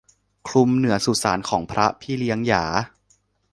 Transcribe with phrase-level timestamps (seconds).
[0.47, 2.63] คลุมเหนือสุสานของพระพี่เลี้ยงหยา